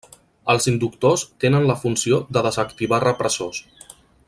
[0.53, 3.63] Els inductors tenen la funció de desactivar repressors.